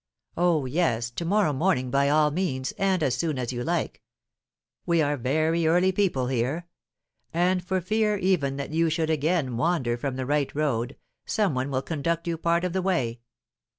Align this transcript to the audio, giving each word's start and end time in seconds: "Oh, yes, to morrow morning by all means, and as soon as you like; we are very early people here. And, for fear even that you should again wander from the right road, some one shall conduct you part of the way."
"Oh, 0.35 0.65
yes, 0.65 1.11
to 1.11 1.25
morrow 1.25 1.53
morning 1.53 1.91
by 1.91 2.09
all 2.09 2.31
means, 2.31 2.71
and 2.79 3.03
as 3.03 3.13
soon 3.13 3.37
as 3.37 3.53
you 3.53 3.63
like; 3.63 4.01
we 4.83 4.99
are 4.99 5.15
very 5.15 5.67
early 5.67 5.91
people 5.91 6.25
here. 6.25 6.65
And, 7.31 7.63
for 7.63 7.79
fear 7.81 8.17
even 8.17 8.55
that 8.57 8.71
you 8.71 8.89
should 8.89 9.11
again 9.11 9.57
wander 9.57 9.97
from 9.97 10.15
the 10.15 10.25
right 10.25 10.51
road, 10.55 10.95
some 11.27 11.53
one 11.53 11.69
shall 11.71 11.83
conduct 11.83 12.25
you 12.25 12.39
part 12.39 12.63
of 12.63 12.73
the 12.73 12.81
way." 12.81 13.19